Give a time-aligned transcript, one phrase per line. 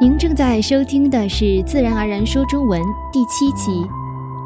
[0.00, 2.80] 您正在收听的是《自然而然说中文》
[3.12, 3.84] 第七期，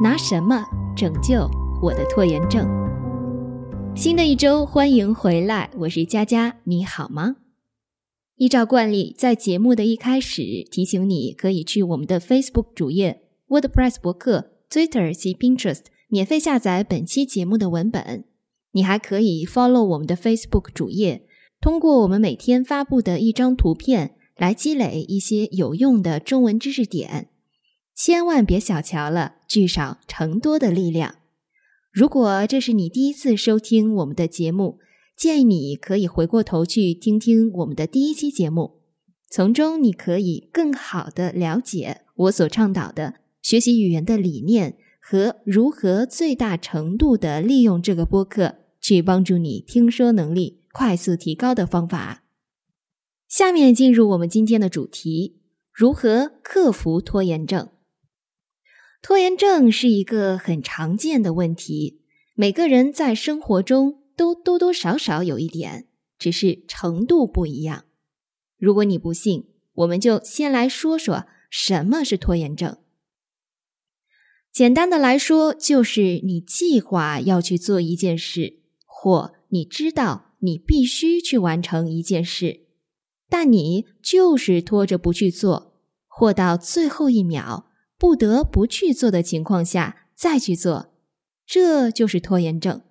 [0.03, 0.65] 拿什么
[0.97, 1.47] 拯救
[1.83, 2.67] 我的拖延症？
[3.95, 7.37] 新的一周，欢迎回来，我是佳佳，你好吗？
[8.37, 18.25] 依照惯例，在节目的一开始提醒你，可以去我们的 Facebook 主页、WordPress 博客、Twitter 及 Pinterest 免费下载本期节目的文本。
[18.73, 21.27] 你还可以 follow 我们的 Facebook 主页，
[21.61, 24.15] 通过我们每天发布的一张图片。
[24.37, 27.29] 来积累一些有用的中文知识点，
[27.95, 31.17] 千万别小瞧了聚少成多的力量。
[31.93, 34.79] 如果这是你第一次收听我们的节目，
[35.17, 38.81] 建议你可以回过头去听听我们的第一期节目，
[39.31, 52.22] 从中你可以更好的了解我所倡导的学习语言的理念和如何最大程度的利用这个播客去帮助你听说能力快速提高的方法。
[53.33, 55.41] 下面进入我们今天的主题：
[55.73, 57.71] 如何克服拖延症。
[59.01, 62.03] 拖延症是一个很常见的问题，
[62.35, 65.89] 每个人在生活中都多多少少有一点，
[66.19, 67.87] 只是程度不一样。
[68.59, 72.77] 如果你不信，我们就先来说说什么是拖延症。
[74.53, 82.62] 简单的来说，就是你计划要去做一件事，或你知道你必须去完成一件事。
[83.33, 90.93] 但你就是拖着不去做，或到最后一秒不得不去做的情况下再去做，
[91.47, 92.83] 这就是拖延症。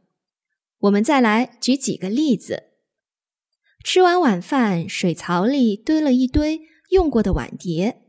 [0.80, 2.72] 我们再来举几个例子：
[3.84, 8.02] 吃完晚饭，水槽里堆了一堆用过的碗碟，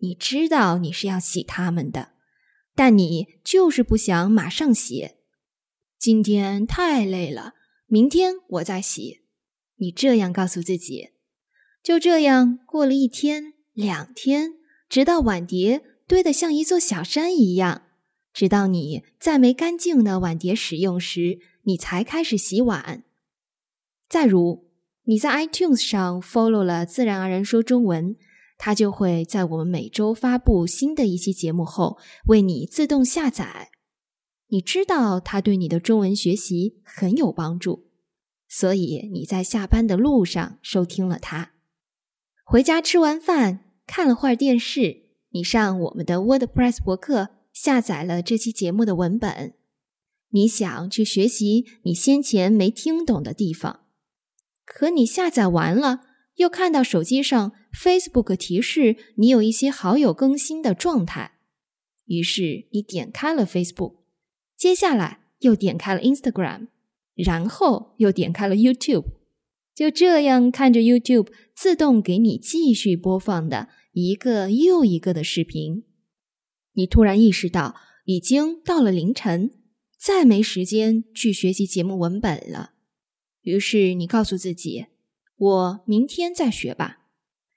[0.00, 2.10] 你知道你是要洗它们的，
[2.74, 5.12] 但你就是不想马上洗。
[5.98, 7.54] 今天太累了，
[7.86, 9.22] 明天我再洗。
[9.76, 11.13] 你这样告诉自己。
[11.84, 14.54] 就这样过了一天、两天，
[14.88, 17.82] 直到碗碟堆得像一座小山一样，
[18.32, 23.04] 直到你再没干净的碗碟使用时，你才开始洗碗。
[24.08, 24.64] 再如，
[25.02, 28.16] 你在 iTunes 上 follow 了“自然而然说中文”，
[28.56, 31.98] 它就会在我们每周发布新的一期节目后
[32.28, 33.70] 为你自动下载。
[34.48, 37.88] 你知道它对你的中文学习很有帮助，
[38.48, 41.53] 所以你在下班的路上收听了它。
[42.46, 49.54] 回家吃完饭，看了会儿电视，你上我们的 WordPress 博客下载了这期节目的文本。
[50.28, 53.86] 你想去学习你先前没听懂的地方，
[54.66, 56.02] 可你下载完了，
[56.34, 61.38] 又看到手机上 Facebook 提示你有一些好友更新的状态，
[62.04, 63.94] 于是你点开了 Facebook，
[64.54, 66.68] 接下来又点开了 Instagram，
[67.14, 69.06] 然后又点开了 YouTube。
[69.74, 75.84] 就这样看着 YouTube 自动给你继续播放的一个又一个的视频，
[76.74, 77.74] 你突然意识到
[78.04, 79.50] 已经到了凌晨，
[79.98, 82.74] 再没时间去学习节目文本了。
[83.42, 84.86] 于是你告诉自己
[85.36, 87.00] ：“我明天再学吧。”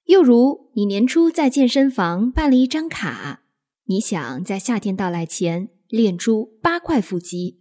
[0.06, 3.44] 又如你年初在健身房办了一张卡，
[3.86, 7.60] 你想在夏天到来前练出八块腹肌，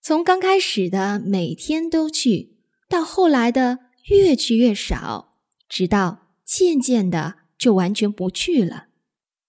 [0.00, 2.53] 从刚开始的每天都去。
[2.94, 5.36] 到后来的越去越少，
[5.68, 8.86] 直到渐渐的就完全不去了。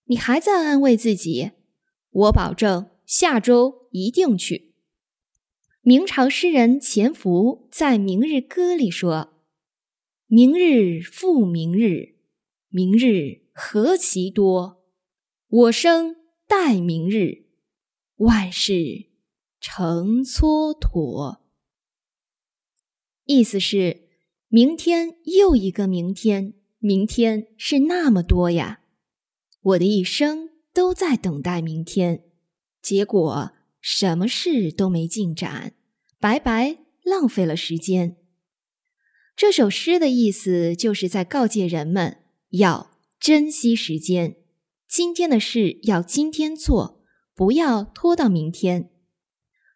[0.05, 1.51] 你还在安慰自己
[2.09, 4.73] ：“我保证下周一定去。”
[5.81, 9.35] 明朝诗人钱福在《明日歌》里说
[10.25, 12.15] ：“明日复明日，
[12.69, 14.83] 明日何其多！
[15.47, 16.15] 我生
[16.47, 17.45] 待明日，
[18.15, 19.05] 万事
[19.59, 21.41] 成蹉跎。”
[23.25, 24.07] 意思是，
[24.49, 28.81] 明天又一个明天，明天是那么多呀！
[29.61, 32.23] 我的一生都在等待明天，
[32.83, 35.73] 结果什么事都没进展，
[36.19, 38.17] 白白浪费了时间。
[39.35, 42.19] 这首诗的意思就是在告诫人们
[42.51, 44.37] 要珍惜时间，
[44.87, 48.91] 今天的事要今天做，不要拖到明天。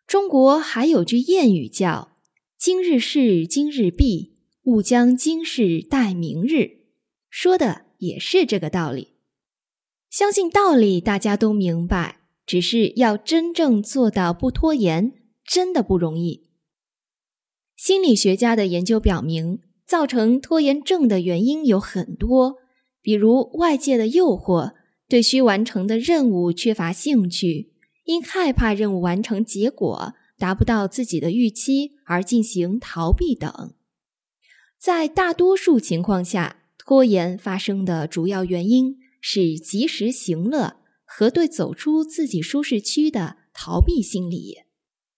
[0.06, 2.19] 中国还有句谚语叫。
[2.62, 4.34] 今日事今日毕，
[4.64, 6.90] 勿将今事待明日。
[7.30, 9.14] 说的也是这个道理。
[10.10, 15.14] 相信道理大家都明白，只是要真正做到不拖延，
[15.46, 16.50] 真的不容易。
[17.78, 22.58] 心理学家的研究表明，造成拖延症的原因有很多，
[23.02, 24.74] 比如外界的诱惑、
[25.08, 27.72] 对需完成的任务缺乏兴趣、
[28.04, 30.16] 因害怕任务完成结果。
[30.40, 33.74] 达不到自己的预期而进行逃避等，
[34.80, 44.60] 在大多数情况下，拖延发生的主要原因是及时行乐和对走出自己舒适区的逃避心理。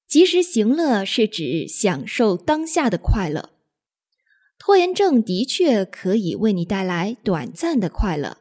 [0.07, 3.51] 及时行乐是指享受当下的快乐。
[4.57, 8.39] 拖延症的确可以为你带来短暂的快乐，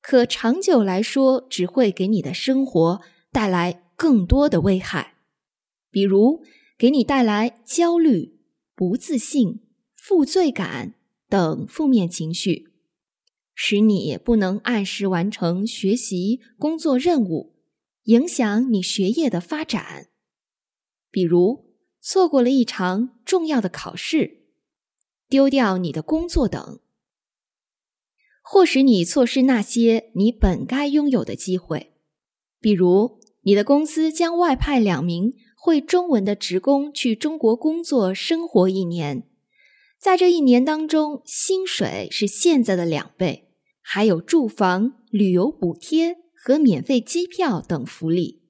[0.00, 5.15] 可长久来说，只会给你的生活带来更多的危害，
[5.96, 6.42] 比如
[6.76, 8.38] 给你带来焦虑、
[8.74, 9.62] 不自信、
[9.94, 10.92] 负罪感
[11.26, 12.70] 等负面情绪，
[13.54, 17.54] 使你不能按时完成学习、工作任务，
[18.02, 20.08] 影响你学业的发展。
[21.10, 21.64] 比如
[22.02, 24.42] 错过了一场重要的考试，
[25.30, 26.80] 丢掉你的工作等，
[28.42, 31.94] 或使你错失那些你本该拥有的机会。
[32.60, 35.32] 比如，你的公司将外派两名
[35.66, 39.24] 会中文的职工去中国工作生活一年，
[39.98, 43.48] 在这一年当中，薪水是现在的两倍，
[43.82, 48.42] 还有住房、旅游补贴和免费机票等福利。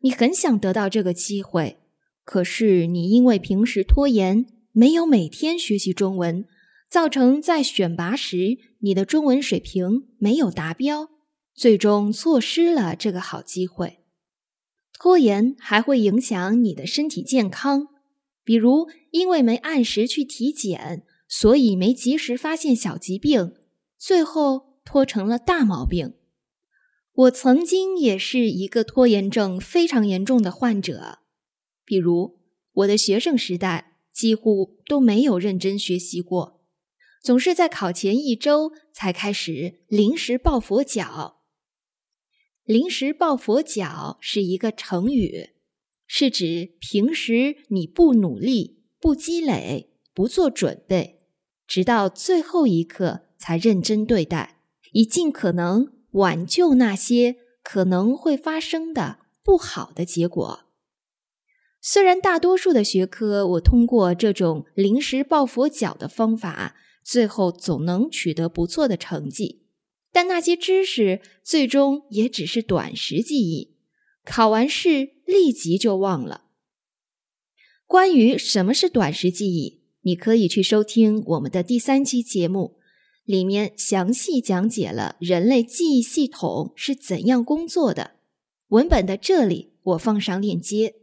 [0.00, 1.76] 你很想得到这个机会。
[2.24, 6.46] 可是你因为平时拖延，没有每天学习中文，
[6.88, 11.10] 造成在选拔时你的中文水平没有达标，
[11.52, 13.99] 最终错失了这个好机会。
[15.00, 17.88] 拖延还会影响你的身体健康，
[18.44, 23.54] 比如因为没按时去体检，所以没及时发现小疾病，
[23.96, 26.12] 最后拖成了大毛病。
[27.14, 31.20] 我曾经也是一个拖延症非常严重的患者。
[31.86, 32.38] 比如，
[32.72, 36.60] 我的学生时代几乎都没有认真学习过，
[37.22, 41.39] 总是在考前一周才开始临时抱佛脚。
[42.70, 45.48] 临时抱佛脚是一个成语，
[46.06, 51.18] 是指平时你不努力、不积累、不做准备，
[51.66, 54.60] 直到最后一刻才认真对待，
[54.92, 60.60] 以尽可能挽救那些可能会发生的不好的结果。
[61.80, 69.64] 虽然大多数的学科，我通过这种临时抱佛脚的方法，最后总能取得不错的成绩，
[70.12, 73.76] 但那些知识最终也只是短时记忆，
[74.24, 76.46] 考完试立即就忘了。
[77.86, 82.76] 关于什么是短时记忆，你可以去收听我们的第三期节目，
[83.24, 88.12] 里面详细讲解了人类记忆系统是怎样工作的。
[88.68, 90.94] 文本的这里我放上链接。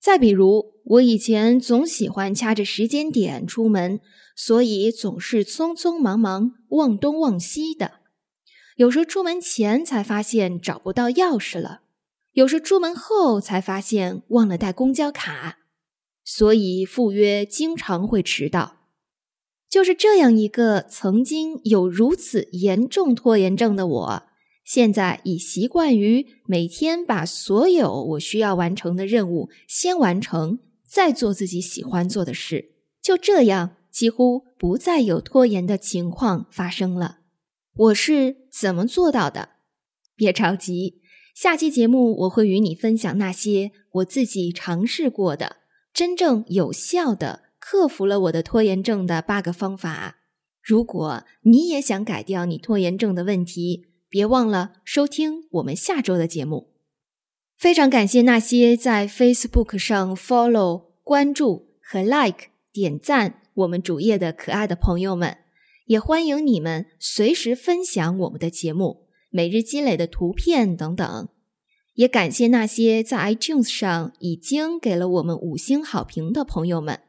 [0.00, 4.00] 再比如，我以前总喜欢掐着时间点出门，
[4.34, 8.00] 所以总是匆匆忙忙、忘东忘西的。
[8.76, 11.82] 有时出门前才发现找不到钥匙了，
[12.32, 15.58] 有时出门后才发现忘了带公交卡，
[16.24, 18.76] 所以赴约经常会迟到。
[19.68, 24.22] 就是这样一个曾经有如此严重拖延症的我。
[24.64, 30.58] 现在已习惯于每天把所有我需要完成的任务先完成，
[30.88, 32.72] 再做自己喜欢做的事。
[33.02, 37.18] 就这样，几乎不再有拖延的情况发生了。
[37.74, 39.50] 我是怎么做到的？
[40.16, 41.00] 别着急，
[41.34, 45.58] 下期节目我会与你分享那些我自己尝试过的、
[45.92, 50.16] 真正有效的克服了我的拖延症的八个方法。
[50.60, 56.77] 如果你也想改掉你拖延症的问题，别忘了收听我们下周的节目。
[57.58, 65.38] 非常感谢那些在 Facebook 上 follow、关注和 like、点赞我们主页的可爱的朋友们，
[65.86, 71.28] 也欢迎你们随时分享我们的节目、每日积累的图片等等。
[71.94, 77.00] 也感谢那些在 iTunes 上已经给了我们五星好评的朋友们。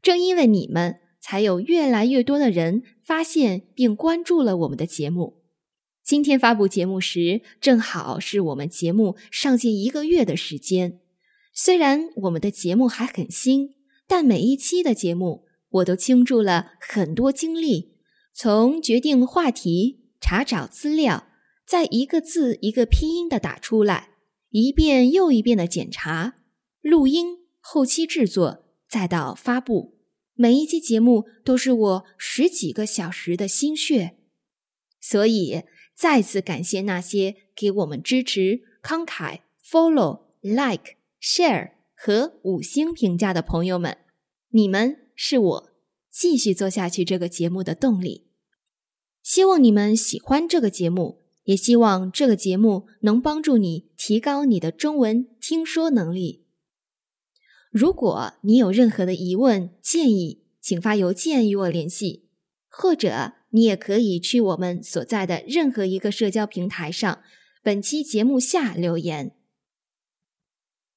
[0.00, 5.41] 正因为你们，才有越来越多的人发现并关注了我们的节目。
[6.12, 11.00] 今天发布节目时，正好是我们节目上线一个月的时间。
[11.54, 13.76] 虽然我们的节目还很新，
[14.06, 17.94] 但每一期的节目我都倾注了很多精力，
[18.34, 21.28] 从决定话题、查找资料，
[21.66, 24.10] 再一个字一个拼音的打出来，
[24.50, 26.34] 一遍又一遍的检查、
[26.82, 29.96] 录音、后期制作，再到发布，
[30.34, 34.18] 每一期节目都是我十几个小时的心血，
[35.00, 35.62] 所以。
[35.94, 43.98] 再次感谢那些给我们支持、慷慨、follow、like、share 和五星评价的朋友们，
[44.50, 45.70] 你们是我
[46.10, 48.26] 继续做下去这个节目的动力。
[49.22, 56.44] 希望你们喜欢这个节目，也希望这个节目能帮助你提高你的中文听说能力。
[57.70, 62.28] 如果你有任何的疑问、建议，请发邮件与我联系。
[62.74, 67.20] 或者你也可以去我们所在的任何一个社交平台上，
[67.62, 69.32] 本期节目下留言。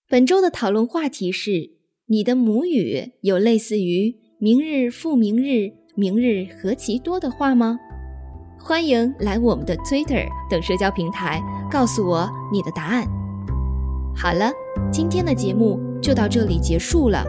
[0.07, 1.71] 本周的讨论话题是：
[2.07, 7.77] 你的母语有类似于“明日复明日，明日何其多”的话吗？
[8.59, 13.05] 欢迎来我们的 Twitter 等社交平台告诉我你的答案。
[14.15, 14.49] 好了，
[14.91, 17.25] 今天的节目就到这里结束了，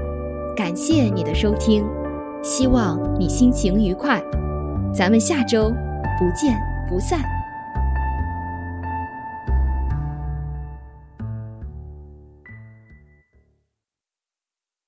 [0.56, 1.84] 感谢你的收听，
[2.42, 4.22] 希望你心情愉快，
[4.96, 5.70] 咱们下周
[6.18, 7.35] 不见不散。